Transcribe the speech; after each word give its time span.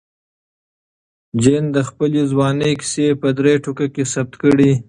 جین 1.41 1.63
د 1.75 1.77
خپلې 1.89 2.21
ځوانۍ 2.31 2.73
کیسې 2.81 3.07
په 3.21 3.27
درې 3.37 3.53
ټوکه 3.63 3.87
کې 3.93 4.03
ثبت 4.13 4.33
کړې. 4.41 4.71